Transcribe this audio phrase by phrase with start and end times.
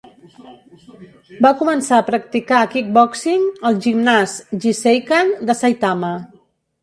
[1.45, 4.33] Va començar a practicar kickboxing al gimnàs
[4.65, 6.13] Jiseikan de Saitama.